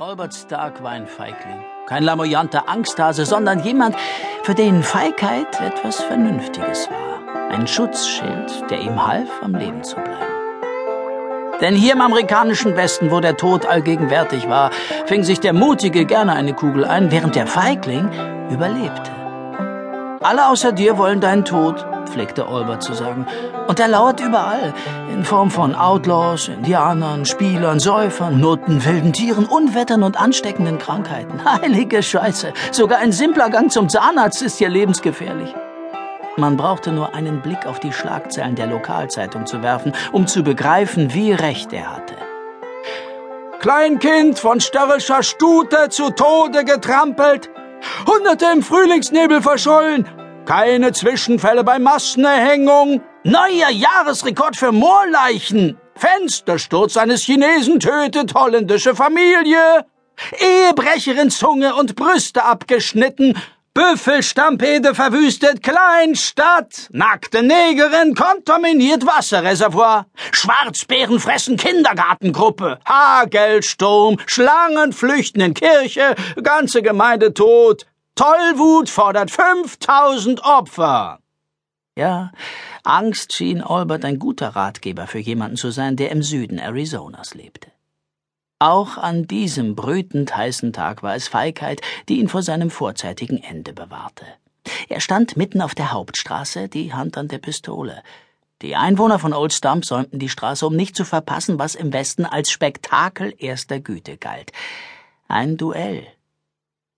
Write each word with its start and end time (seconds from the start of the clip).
Albert 0.00 0.34
Stark 0.34 0.82
war 0.82 0.90
ein 0.90 1.06
Feigling. 1.06 1.62
Kein 1.86 2.02
lamoyanter 2.02 2.68
Angsthase, 2.68 3.24
sondern 3.24 3.62
jemand, 3.62 3.94
für 4.42 4.54
den 4.54 4.82
Feigheit 4.82 5.60
etwas 5.60 6.02
Vernünftiges 6.02 6.90
war. 6.90 7.50
Ein 7.50 7.68
Schutzschild, 7.68 8.68
der 8.70 8.80
ihm 8.80 9.06
half, 9.06 9.28
am 9.40 9.54
Leben 9.54 9.84
zu 9.84 9.94
bleiben. 9.94 11.60
Denn 11.60 11.76
hier 11.76 11.92
im 11.92 12.00
amerikanischen 12.00 12.76
Westen, 12.76 13.12
wo 13.12 13.20
der 13.20 13.36
Tod 13.36 13.66
allgegenwärtig 13.66 14.48
war, 14.48 14.72
fing 15.06 15.22
sich 15.22 15.38
der 15.38 15.52
Mutige 15.52 16.06
gerne 16.06 16.32
eine 16.32 16.54
Kugel 16.54 16.84
ein, 16.84 17.12
während 17.12 17.36
der 17.36 17.46
Feigling 17.46 18.10
überlebte. 18.50 19.23
Alle 20.24 20.48
außer 20.48 20.72
dir 20.72 20.96
wollen 20.96 21.20
deinen 21.20 21.44
Tod, 21.44 21.84
pflegte 22.06 22.48
Olbert 22.48 22.82
zu 22.82 22.94
sagen. 22.94 23.26
Und 23.66 23.78
er 23.78 23.88
lauert 23.88 24.20
überall, 24.20 24.72
in 25.12 25.22
Form 25.22 25.50
von 25.50 25.74
Outlaws, 25.74 26.48
Indianern, 26.48 27.26
Spielern, 27.26 27.78
Säufern, 27.78 28.40
Nutten, 28.40 28.82
wilden 28.86 29.12
Tieren, 29.12 29.44
Unwettern 29.44 30.02
und 30.02 30.18
ansteckenden 30.18 30.78
Krankheiten. 30.78 31.44
Heilige 31.62 32.02
Scheiße, 32.02 32.54
sogar 32.72 33.00
ein 33.00 33.12
simpler 33.12 33.50
Gang 33.50 33.70
zum 33.70 33.90
Zahnarzt 33.90 34.40
ist 34.40 34.56
hier 34.56 34.70
lebensgefährlich. 34.70 35.54
Man 36.38 36.56
brauchte 36.56 36.90
nur 36.90 37.14
einen 37.14 37.42
Blick 37.42 37.66
auf 37.66 37.78
die 37.78 37.92
Schlagzeilen 37.92 38.54
der 38.54 38.68
Lokalzeitung 38.68 39.44
zu 39.44 39.62
werfen, 39.62 39.92
um 40.10 40.26
zu 40.26 40.42
begreifen, 40.42 41.12
wie 41.12 41.32
recht 41.32 41.70
er 41.74 41.96
hatte. 41.96 42.14
Kleinkind 43.60 44.38
von 44.38 44.58
störrischer 44.60 45.22
Stute 45.22 45.90
zu 45.90 46.08
Tode 46.08 46.64
getrampelt, 46.64 47.50
Hunderte 48.06 48.46
im 48.52 48.62
Frühlingsnebel 48.62 49.42
verschollen, 49.42 50.08
keine 50.46 50.92
Zwischenfälle 50.92 51.64
bei 51.64 51.78
Massenerhängung. 51.78 53.00
Neuer 53.24 53.70
Jahresrekord 53.70 54.56
für 54.56 54.72
Moorleichen. 54.72 55.78
Fenstersturz 55.96 56.96
eines 56.96 57.22
Chinesen 57.22 57.80
tötet 57.80 58.34
holländische 58.34 58.94
Familie. 58.94 59.86
Ehebrecherin 60.38 61.30
Zunge 61.30 61.74
und 61.74 61.96
Brüste 61.96 62.44
abgeschnitten. 62.44 63.36
Büffelstampede 63.74 64.94
verwüstet 64.94 65.62
Kleinstadt. 65.62 66.88
Nackte 66.92 67.42
Negerin 67.42 68.14
kontaminiert 68.14 69.04
Wasserreservoir. 69.04 70.06
Schwarzbären 70.30 71.18
fressen 71.18 71.56
Kindergartengruppe. 71.56 72.78
Hagelsturm. 72.84 74.18
Schlangen 74.26 74.92
flüchten 74.92 75.40
in 75.40 75.54
Kirche. 75.54 76.14
Ganze 76.40 76.82
Gemeinde 76.82 77.34
tot. 77.34 77.86
Tollwut 78.16 78.90
fordert 78.90 79.32
5000 79.32 80.44
Opfer. 80.44 81.18
Ja, 81.96 82.30
Angst 82.84 83.32
schien 83.32 83.60
Albert 83.60 84.04
ein 84.04 84.20
guter 84.20 84.50
Ratgeber 84.50 85.08
für 85.08 85.18
jemanden 85.18 85.56
zu 85.56 85.72
sein, 85.72 85.96
der 85.96 86.12
im 86.12 86.22
Süden 86.22 86.60
Arizonas 86.60 87.34
lebte. 87.34 87.72
Auch 88.60 88.98
an 88.98 89.26
diesem 89.26 89.74
brütend 89.74 90.36
heißen 90.36 90.72
Tag 90.72 91.02
war 91.02 91.16
es 91.16 91.26
Feigheit, 91.26 91.80
die 92.08 92.20
ihn 92.20 92.28
vor 92.28 92.42
seinem 92.42 92.70
vorzeitigen 92.70 93.38
Ende 93.42 93.72
bewahrte. 93.72 94.26
Er 94.88 95.00
stand 95.00 95.36
mitten 95.36 95.60
auf 95.60 95.74
der 95.74 95.90
Hauptstraße, 95.90 96.68
die 96.68 96.94
Hand 96.94 97.18
an 97.18 97.26
der 97.26 97.38
Pistole. 97.38 98.00
Die 98.62 98.76
Einwohner 98.76 99.18
von 99.18 99.32
Old 99.32 99.52
Stump 99.52 99.84
säumten 99.84 100.20
die 100.20 100.28
Straße, 100.28 100.64
um 100.64 100.76
nicht 100.76 100.94
zu 100.94 101.04
verpassen, 101.04 101.58
was 101.58 101.74
im 101.74 101.92
Westen 101.92 102.26
als 102.26 102.52
Spektakel 102.52 103.34
erster 103.36 103.80
Güte 103.80 104.16
galt. 104.18 104.52
Ein 105.26 105.56
Duell 105.56 106.06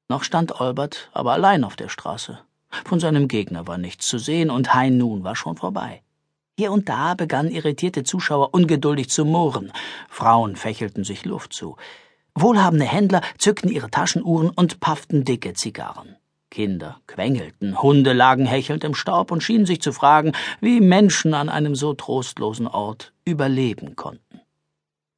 noch 0.08 0.24
stand 0.24 0.60
Olbert 0.60 1.10
aber 1.12 1.32
allein 1.32 1.64
auf 1.64 1.76
der 1.76 1.88
Straße. 1.88 2.38
Von 2.84 3.00
seinem 3.00 3.28
Gegner 3.28 3.66
war 3.66 3.78
nichts 3.78 4.06
zu 4.06 4.18
sehen 4.18 4.50
und 4.50 4.74
High 4.74 4.90
Noon 4.92 5.24
war 5.24 5.36
schon 5.36 5.56
vorbei. 5.56 6.02
Hier 6.58 6.72
und 6.72 6.88
da 6.88 7.14
begannen 7.14 7.50
irritierte 7.50 8.02
Zuschauer 8.02 8.54
ungeduldig 8.54 9.10
zu 9.10 9.24
murren. 9.24 9.72
Frauen 10.08 10.56
fächelten 10.56 11.04
sich 11.04 11.24
Luft 11.24 11.52
zu. 11.52 11.76
Wohlhabende 12.34 12.86
Händler 12.86 13.20
zückten 13.38 13.70
ihre 13.70 13.90
Taschenuhren 13.90 14.50
und 14.50 14.80
pafften 14.80 15.24
dicke 15.24 15.54
Zigarren. 15.54 16.16
Kinder 16.50 17.00
quengelten, 17.06 17.82
Hunde 17.82 18.12
lagen 18.12 18.46
hechelnd 18.46 18.84
im 18.84 18.94
Staub 18.94 19.30
und 19.30 19.42
schienen 19.42 19.66
sich 19.66 19.82
zu 19.82 19.92
fragen, 19.92 20.32
wie 20.60 20.80
Menschen 20.80 21.34
an 21.34 21.48
einem 21.48 21.74
so 21.74 21.92
trostlosen 21.92 22.66
Ort 22.66 23.12
überleben 23.24 23.96
konnten. 23.96 24.25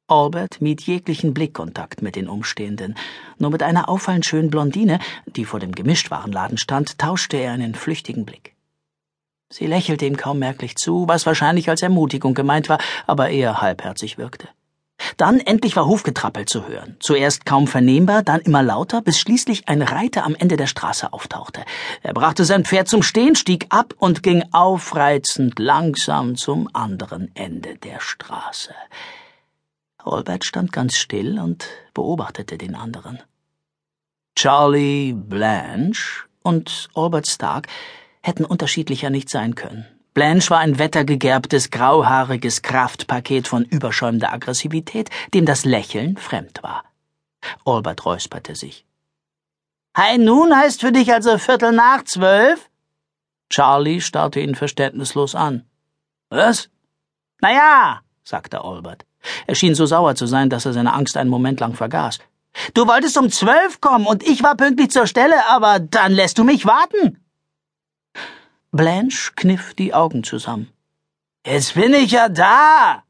Albert 0.09 0.61
mied 0.61 0.81
jeglichen 0.81 1.33
Blickkontakt 1.33 2.01
mit 2.01 2.15
den 2.15 2.27
Umstehenden. 2.27 2.95
Nur 3.37 3.51
mit 3.51 3.63
einer 3.63 3.89
auffallend 3.89 4.25
schönen 4.25 4.49
Blondine, 4.49 4.99
die 5.25 5.45
vor 5.45 5.59
dem 5.59 5.73
Gemischtwarenladen 5.73 6.57
stand, 6.57 6.97
tauschte 6.97 7.37
er 7.37 7.51
einen 7.51 7.75
flüchtigen 7.75 8.25
Blick. 8.25 8.55
Sie 9.51 9.65
lächelte 9.65 10.05
ihm 10.05 10.17
kaum 10.17 10.39
merklich 10.39 10.75
zu, 10.75 11.07
was 11.07 11.25
wahrscheinlich 11.25 11.69
als 11.69 11.81
Ermutigung 11.81 12.35
gemeint 12.35 12.69
war, 12.69 12.79
aber 13.07 13.29
eher 13.29 13.61
halbherzig 13.61 14.17
wirkte. 14.17 14.47
Dann 15.17 15.39
endlich 15.39 15.75
war 15.75 15.87
Hufgetrappel 15.87 16.45
zu 16.45 16.67
hören. 16.67 16.97
Zuerst 16.99 17.45
kaum 17.45 17.67
vernehmbar, 17.67 18.21
dann 18.21 18.41
immer 18.41 18.61
lauter, 18.61 19.01
bis 19.01 19.19
schließlich 19.19 19.67
ein 19.67 19.81
Reiter 19.81 20.25
am 20.25 20.35
Ende 20.35 20.57
der 20.57 20.67
Straße 20.67 21.13
auftauchte. 21.13 21.61
Er 22.03 22.13
brachte 22.13 22.45
sein 22.45 22.65
Pferd 22.65 22.87
zum 22.87 23.01
Stehen, 23.01 23.35
stieg 23.35 23.67
ab 23.69 23.93
und 23.97 24.23
ging 24.23 24.43
aufreizend 24.51 25.57
langsam 25.57 26.35
zum 26.35 26.69
anderen 26.73 27.31
Ende 27.35 27.75
der 27.77 27.99
Straße. 27.99 28.73
Albert 30.03 30.45
stand 30.45 30.71
ganz 30.71 30.97
still 30.97 31.39
und 31.39 31.67
beobachtete 31.93 32.57
den 32.57 32.75
anderen. 32.75 33.19
Charlie 34.35 35.13
Blanche 35.13 36.25
und 36.41 36.89
Albert 36.95 37.27
Stark 37.27 37.67
hätten 38.21 38.45
unterschiedlicher 38.45 39.09
nicht 39.09 39.29
sein 39.29 39.55
können. 39.55 39.85
Blanche 40.13 40.49
war 40.49 40.59
ein 40.59 40.79
wettergegerbtes, 40.79 41.71
grauhaariges 41.71 42.61
Kraftpaket 42.61 43.47
von 43.47 43.63
überschäumender 43.63 44.33
Aggressivität, 44.33 45.09
dem 45.33 45.45
das 45.45 45.65
Lächeln 45.65 46.17
fremd 46.17 46.63
war. 46.63 46.83
Albert 47.65 48.05
räusperte 48.05 48.55
sich. 48.55 48.85
Hi 49.95 50.17
nun 50.17 50.55
heißt 50.55 50.81
für 50.81 50.91
dich 50.91 51.13
also 51.13 51.37
Viertel 51.37 51.71
nach 51.71 52.03
zwölf? 52.03 52.69
Charlie 53.49 54.01
starrte 54.01 54.39
ihn 54.39 54.55
verständnislos 54.55 55.35
an. 55.35 55.65
Was? 56.29 56.69
Na 57.41 57.51
ja, 57.51 58.01
sagte 58.23 58.61
Albert. 58.63 59.05
Er 59.47 59.55
schien 59.55 59.75
so 59.75 59.85
sauer 59.85 60.15
zu 60.15 60.25
sein, 60.25 60.49
dass 60.49 60.65
er 60.65 60.73
seine 60.73 60.93
Angst 60.93 61.17
einen 61.17 61.29
Moment 61.29 61.59
lang 61.59 61.73
vergaß. 61.73 62.19
Du 62.73 62.87
wolltest 62.87 63.17
um 63.17 63.29
zwölf 63.29 63.79
kommen 63.81 64.05
und 64.05 64.23
ich 64.23 64.43
war 64.43 64.55
pünktlich 64.55 64.91
zur 64.91 65.07
Stelle, 65.07 65.47
aber 65.47 65.79
dann 65.79 66.11
lässt 66.11 66.37
du 66.37 66.43
mich 66.43 66.65
warten. 66.65 67.23
Blanche 68.71 69.31
kniff 69.35 69.73
die 69.73 69.93
Augen 69.93 70.23
zusammen. 70.23 70.71
Jetzt 71.45 71.75
bin 71.75 71.93
ich 71.93 72.11
ja 72.11 72.29
da. 72.29 73.03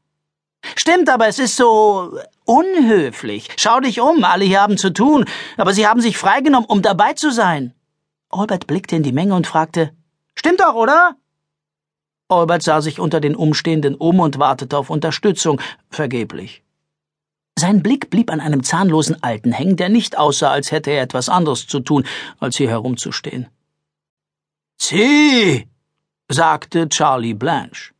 Stimmt, 0.76 1.08
aber 1.08 1.26
es 1.26 1.38
ist 1.38 1.56
so 1.56 2.18
unhöflich. 2.44 3.48
Schau 3.56 3.80
dich 3.80 4.00
um, 4.00 4.24
alle 4.24 4.44
hier 4.44 4.60
haben 4.60 4.78
zu 4.78 4.90
tun, 4.90 5.24
aber 5.56 5.72
sie 5.72 5.86
haben 5.86 6.00
sich 6.00 6.16
freigenommen, 6.16 6.68
um 6.68 6.82
dabei 6.82 7.14
zu 7.14 7.30
sein. 7.30 7.74
Albert 8.30 8.66
blickte 8.66 8.96
in 8.96 9.02
die 9.02 9.12
Menge 9.12 9.34
und 9.34 9.46
fragte, 9.46 9.92
Stimmt 10.34 10.60
doch, 10.60 10.74
oder? 10.74 11.16
Albert 12.30 12.62
sah 12.62 12.80
sich 12.80 13.00
unter 13.00 13.20
den 13.20 13.34
Umstehenden 13.34 13.94
um 13.94 14.20
und 14.20 14.38
wartete 14.38 14.76
auf 14.76 14.90
Unterstützung, 14.90 15.60
vergeblich. 15.90 16.62
Sein 17.58 17.82
Blick 17.82 18.08
blieb 18.08 18.30
an 18.30 18.40
einem 18.40 18.62
zahnlosen 18.62 19.22
Alten 19.22 19.52
hängen, 19.52 19.76
der 19.76 19.88
nicht 19.88 20.16
aussah, 20.16 20.50
als 20.50 20.70
hätte 20.72 20.90
er 20.90 21.02
etwas 21.02 21.28
anderes 21.28 21.66
zu 21.66 21.80
tun, 21.80 22.06
als 22.38 22.56
hier 22.56 22.70
herumzustehen. 22.70 23.48
Zieh! 24.78 25.68
sagte 26.28 26.88
Charlie 26.88 27.34
Blanche. 27.34 27.92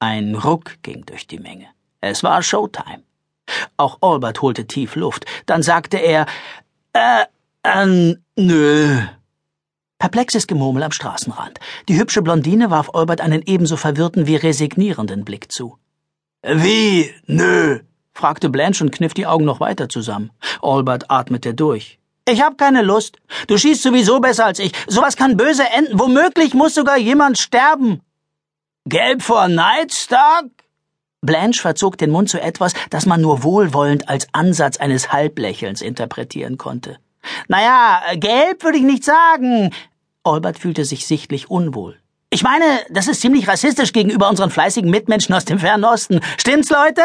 Ein 0.00 0.34
Ruck 0.34 0.82
ging 0.82 1.04
durch 1.04 1.26
die 1.26 1.38
Menge. 1.38 1.66
Es 2.00 2.24
war 2.24 2.42
Showtime. 2.42 3.04
Auch 3.76 3.98
Albert 4.00 4.40
holte 4.42 4.66
tief 4.66 4.96
Luft. 4.96 5.26
Dann 5.46 5.62
sagte 5.62 5.98
er, 5.98 6.26
äh, 6.92 7.24
äh, 7.62 8.16
nö. 8.36 9.02
Perplexes 10.00 10.46
Gemurmel 10.46 10.82
am 10.82 10.92
Straßenrand. 10.92 11.60
Die 11.86 11.98
hübsche 11.98 12.22
Blondine 12.22 12.70
warf 12.70 12.88
Albert 12.94 13.20
einen 13.20 13.42
ebenso 13.44 13.76
verwirrten 13.76 14.26
wie 14.26 14.34
resignierenden 14.34 15.26
Blick 15.26 15.52
zu. 15.52 15.76
Wie? 16.42 17.14
Nö? 17.26 17.80
fragte 18.14 18.48
Blanche 18.48 18.82
und 18.82 18.92
kniff 18.92 19.12
die 19.12 19.26
Augen 19.26 19.44
noch 19.44 19.60
weiter 19.60 19.90
zusammen. 19.90 20.30
Albert 20.62 21.10
atmete 21.10 21.52
durch. 21.52 21.98
Ich 22.26 22.40
hab 22.40 22.56
keine 22.56 22.80
Lust. 22.80 23.18
Du 23.46 23.58
schießt 23.58 23.82
sowieso 23.82 24.20
besser 24.20 24.46
als 24.46 24.58
ich. 24.58 24.72
Sowas 24.86 25.16
kann 25.16 25.36
böse 25.36 25.64
enden. 25.68 25.98
Womöglich 25.98 26.54
muss 26.54 26.74
sogar 26.74 26.96
jemand 26.96 27.36
sterben. 27.38 28.00
Gelb 28.86 29.20
vor 29.20 29.48
Nightstark? 29.48 30.46
Blanche 31.20 31.60
verzog 31.60 31.98
den 31.98 32.10
Mund 32.10 32.30
zu 32.30 32.40
etwas, 32.40 32.72
das 32.88 33.04
man 33.04 33.20
nur 33.20 33.42
wohlwollend 33.42 34.08
als 34.08 34.28
Ansatz 34.32 34.78
eines 34.78 35.12
Halblächelns 35.12 35.82
interpretieren 35.82 36.56
konnte. 36.56 36.98
Naja, 37.48 38.02
gelb 38.14 38.62
würde 38.62 38.78
ich 38.78 38.84
nicht 38.84 39.04
sagen. 39.04 39.70
Olbert 40.24 40.58
fühlte 40.58 40.84
sich 40.84 41.06
sichtlich 41.06 41.50
unwohl. 41.50 41.98
Ich 42.30 42.42
meine, 42.42 42.64
das 42.90 43.08
ist 43.08 43.22
ziemlich 43.22 43.48
rassistisch 43.48 43.92
gegenüber 43.92 44.28
unseren 44.28 44.50
fleißigen 44.50 44.90
Mitmenschen 44.90 45.34
aus 45.34 45.44
dem 45.44 45.58
Fernen 45.58 45.84
Osten. 45.84 46.20
Stimmt's, 46.38 46.70
Leute? 46.70 47.02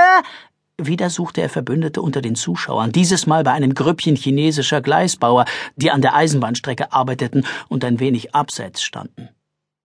Wieder 0.78 1.10
suchte 1.10 1.42
er 1.42 1.50
Verbündete 1.50 2.02
unter 2.02 2.22
den 2.22 2.36
Zuschauern, 2.36 2.92
dieses 2.92 3.26
Mal 3.26 3.44
bei 3.44 3.52
einem 3.52 3.74
Grüppchen 3.74 4.18
chinesischer 4.18 4.82
Gleisbauer, 4.82 5.46
die 5.78 5.90
an 5.90 6.02
der 6.02 6.16
Eisenbahnstrecke 6.16 6.92
arbeiteten 6.92 7.46
und 7.70 7.86
ein 7.86 8.00
wenig 8.00 8.36
abseits 8.36 8.84
standen. 8.84 9.30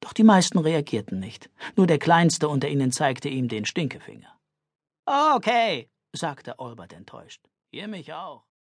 Doch 0.00 0.12
die 0.12 0.24
meisten 0.24 0.58
reagierten 0.58 1.20
nicht. 1.20 1.48
Nur 1.76 1.86
der 1.86 1.98
Kleinste 1.98 2.48
unter 2.48 2.68
ihnen 2.68 2.90
zeigte 2.90 3.28
ihm 3.28 3.48
den 3.48 3.64
Stinkefinger. 3.64 4.36
Okay, 5.06 5.88
sagte 6.12 6.58
Olbert 6.58 6.92
enttäuscht. 6.92 7.42
Ihr 7.70 7.86
mich 7.86 8.12
auch. 8.12 8.49